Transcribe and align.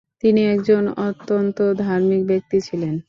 তিনি 0.23 0.41
একজন 0.45 0.83
অত্যন্ত 0.99 1.57
ধার্মিক 1.81 2.21
ব্যক্তি 2.27 2.57
ছিলেন। 2.61 2.95